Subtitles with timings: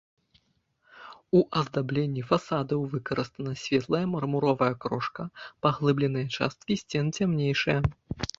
[1.39, 5.27] У аздабленні фасадаў выкарыстана светлая мармуровая крошка,
[5.67, 7.79] паглыбленыя часткі сцен цямнейшыя.